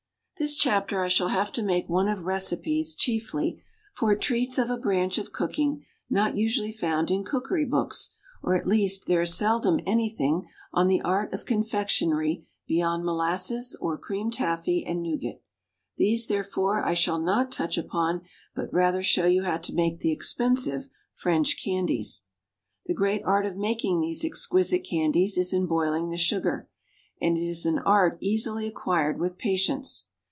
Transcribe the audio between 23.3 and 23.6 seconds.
of